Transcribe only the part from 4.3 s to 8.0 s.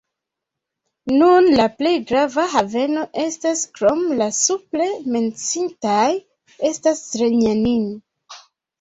supre menciitaj estas Zrenjanin.